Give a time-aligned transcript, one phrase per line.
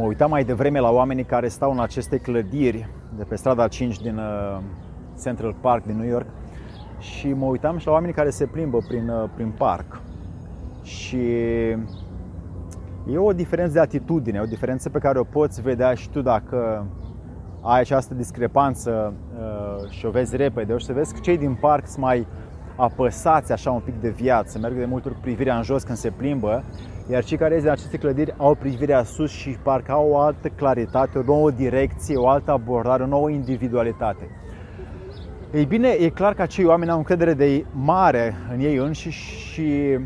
[0.00, 4.00] Mă uitam mai devreme la oamenii care stau în aceste clădiri de pe strada 5
[4.00, 4.58] din uh,
[5.22, 6.26] Central Park din New York
[6.98, 10.00] și mă uitam și la oamenii care se plimbă prin, uh, prin parc.
[10.82, 11.16] Și
[13.06, 16.86] e o diferență de atitudine, o diferență pe care o poți vedea și tu dacă
[17.60, 21.86] ai această discrepanță uh, și o vezi repede, o să vezi că cei din parc
[21.86, 22.26] sunt mai
[22.80, 26.10] apăsați așa un pic de viață, merg de multe ori privirea în jos când se
[26.10, 26.64] plimbă,
[27.10, 30.48] iar cei care ies din aceste clădiri au privirea sus și parcă au o altă
[30.48, 34.28] claritate, o nouă direcție, o altă abordare, o nouă individualitate.
[35.54, 39.98] Ei bine, e clar că acei oameni au încredere de mare în ei înșiși și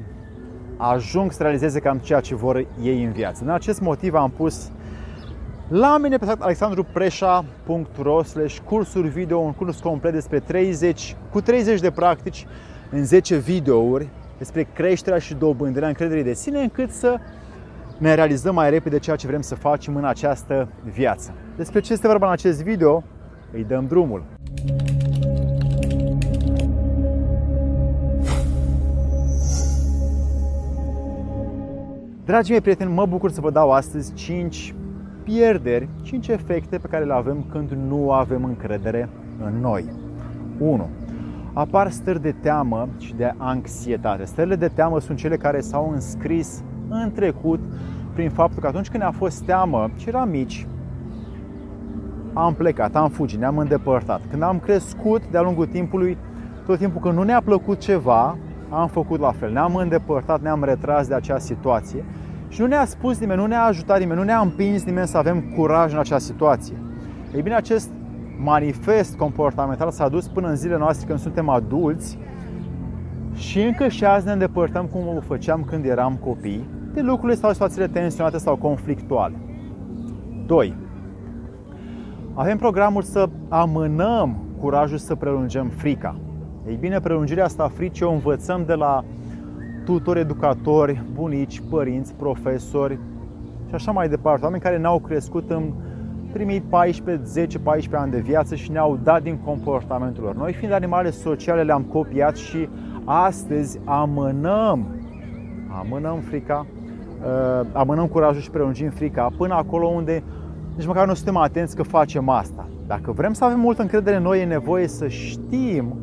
[0.77, 3.43] ajung să realizeze cam ceea ce vor ei în viață.
[3.45, 4.71] În acest motiv am pus
[5.69, 11.91] la mine pe alexandrupreșa.ro slash cursuri video, un curs complet despre 30, cu 30 de
[11.91, 12.47] practici
[12.91, 14.09] în 10 videouri
[14.39, 17.19] despre creșterea și dobândirea încrederii de sine încât să
[17.99, 21.35] ne realizăm mai repede ceea ce vrem să facem în această viață.
[21.57, 23.03] Despre ce este vorba în acest video,
[23.53, 24.25] îi dăm drumul.
[32.25, 34.75] Dragii mei prieteni, mă bucur să vă dau astăzi 5
[35.25, 39.09] pierderi, 5 efecte pe care le avem când nu avem încredere
[39.45, 39.85] în noi.
[40.59, 40.89] 1.
[41.53, 44.25] Apar stări de teamă și de anxietate.
[44.25, 47.61] Stările de teamă sunt cele care s-au înscris în trecut
[48.15, 50.67] prin faptul că atunci când ne-a fost teamă și eram mici,
[52.33, 54.21] am plecat, am fugit, ne-am îndepărtat.
[54.31, 56.17] Când am crescut de-a lungul timpului,
[56.67, 58.37] tot timpul când nu ne-a plăcut ceva,
[58.71, 59.53] am făcut la fel.
[59.53, 62.05] Ne-am îndepărtat, ne-am retras de acea situație
[62.55, 65.41] și nu ne-a spus nimeni, nu ne-a ajutat nimeni, nu ne-a împins nimeni să avem
[65.57, 66.77] curaj în acea situație.
[67.35, 67.91] Ei bine, acest
[68.43, 72.19] manifest comportamental s-a dus până în zilele noastre când suntem adulți
[73.35, 77.53] și încă și azi ne îndepărtăm cum o făceam când eram copii de lucrurile sau
[77.53, 79.35] situațiile tensionate sau conflictuale.
[80.47, 80.77] 2.
[82.35, 86.17] Avem programul să amânăm curajul să prelungem frica.
[86.69, 89.05] Ei bine, prelungirea asta a fricii o învățăm de la
[89.85, 92.99] tutori, educatori, bunici, părinți, profesori
[93.69, 94.45] și așa mai departe.
[94.45, 95.73] Oameni care ne-au crescut în
[96.33, 100.35] primii 14, 10, 14 ani de viață și ne-au dat din comportamentul lor.
[100.35, 102.69] Noi, fiind animale sociale, le-am copiat și
[103.05, 104.87] astăzi amânăm,
[105.79, 106.67] amânăm frica,
[107.21, 110.23] uh, amânăm curajul și prelungim frica până acolo unde
[110.77, 112.69] nici măcar nu suntem atenți că facem asta.
[112.87, 115.95] Dacă vrem să avem multă încredere în noi, e nevoie să știm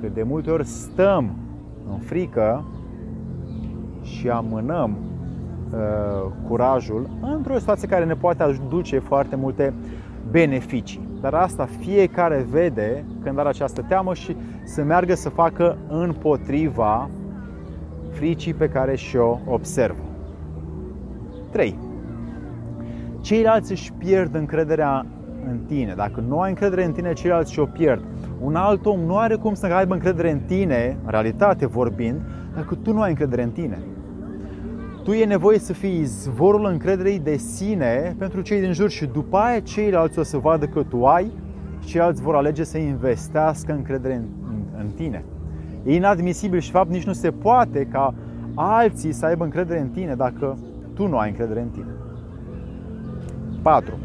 [0.00, 1.30] că de multe ori stăm
[1.90, 2.64] în frică
[4.02, 4.96] și amânăm
[5.72, 9.74] uh, curajul într-o situație care ne poate aduce foarte multe
[10.30, 11.08] beneficii.
[11.20, 17.08] Dar asta fiecare vede când are această teamă și să meargă să facă împotriva
[18.10, 20.02] fricii pe care și-o observă.
[21.50, 21.78] 3.
[23.20, 25.06] Ceilalți își pierd încrederea
[25.48, 25.94] în tine.
[25.96, 28.04] Dacă nu ai încredere în tine, ceilalți și-o pierd.
[28.40, 32.20] Un alt om nu are cum să aibă încredere în tine, în realitate vorbind,
[32.54, 33.78] dacă tu nu ai încredere în tine.
[35.04, 39.36] Tu e nevoie să fii zvorul încrederei de sine pentru cei din jur și după
[39.36, 41.30] aia ceilalți o să vadă că tu ai
[41.80, 45.24] și ceilalți vor alege să investească încredere în, în, în tine.
[45.84, 48.14] E inadmisibil și fapt nici nu se poate ca
[48.54, 50.58] alții să aibă încredere în tine dacă
[50.94, 51.94] tu nu ai încredere în tine.
[53.62, 53.98] 4.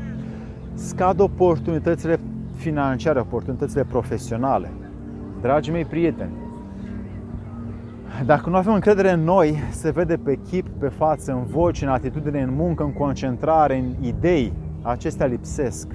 [0.73, 2.19] Scad oportunitățile
[2.61, 4.71] financiare, oportunitățile profesionale.
[5.41, 6.31] Dragii mei prieteni,
[8.25, 11.91] dacă nu avem încredere în noi, se vede pe chip, pe față, în voce, în
[11.91, 14.53] atitudine, în muncă, în concentrare, în idei.
[14.81, 15.87] Acestea lipsesc.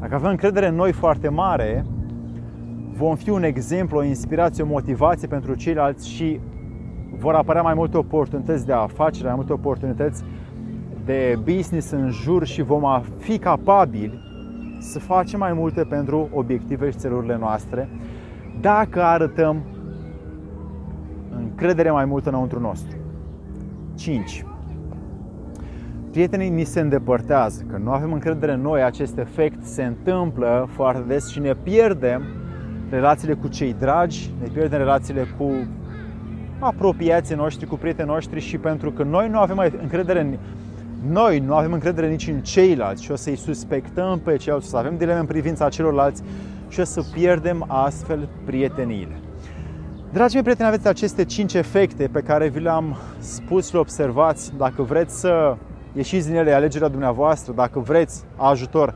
[0.00, 1.84] Dacă avem încredere în noi foarte mare,
[2.96, 6.40] vom fi un exemplu, o inspirație, o motivație pentru ceilalți și
[7.18, 10.22] vor apărea mai multe oportunități de afacere, mai multe oportunități
[11.04, 14.22] de business în jur și vom fi capabili
[14.84, 17.88] să facem mai multe pentru obiective și țelurile noastre
[18.60, 19.62] dacă arătăm
[21.36, 22.96] încredere mai multă înăuntru nostru.
[23.94, 24.44] 5.
[26.10, 27.64] Prietenii ni se îndepărtează.
[27.70, 32.22] Când nu avem încredere în noi, acest efect se întâmplă foarte des și ne pierdem
[32.90, 35.50] relațiile cu cei dragi, ne pierdem relațiile cu
[36.58, 40.36] apropiații noștri, cu prietenii noștri și pentru că noi nu avem mai încredere în
[41.10, 44.96] noi nu avem încredere nici în ceilalți și o să-i suspectăm pe ceilalți, să avem
[44.96, 46.22] dileme în privința celorlalți
[46.68, 49.20] și o să pierdem astfel prieteniile.
[50.12, 54.52] Dragii mei prieteni, aveți aceste 5 efecte pe care vi le-am spus și le observați.
[54.56, 55.56] Dacă vreți să
[55.92, 58.94] ieșiți din ele, alegerea dumneavoastră, dacă vreți ajutor,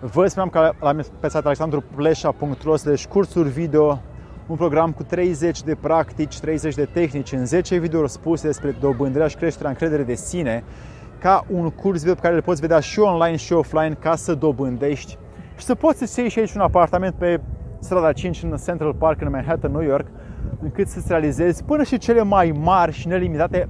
[0.00, 4.00] vă spuneam că la pe site alexandrupleșa.ro deci cursuri video,
[4.46, 9.26] un program cu 30 de practici, 30 de tehnici în 10 videouri spuse despre dobândirea
[9.26, 10.64] și creșterea încrederii de sine
[11.18, 14.34] ca un curs video pe care le poți vedea și online și offline ca să
[14.34, 15.18] dobândești
[15.56, 17.40] și să poți să iei și aici un apartament pe
[17.78, 20.06] strada 5 în Central Park în Manhattan, New York,
[20.62, 23.68] încât să-ți realizezi până și cele mai mari și nelimitate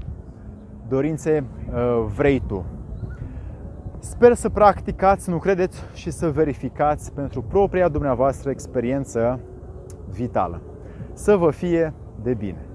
[0.89, 1.45] dorințe
[1.75, 2.65] uh, vrei tu.
[3.99, 9.41] Sper să practicați, nu credeți, și să verificați pentru propria dumneavoastră experiență
[10.13, 10.61] vitală.
[11.13, 12.72] Să vă fie de bine!